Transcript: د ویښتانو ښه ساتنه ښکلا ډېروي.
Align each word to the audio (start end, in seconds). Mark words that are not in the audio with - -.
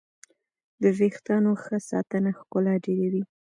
د 0.81 0.83
ویښتانو 0.97 1.51
ښه 1.63 1.77
ساتنه 1.89 2.29
ښکلا 2.39 2.75
ډېروي. 2.85 3.23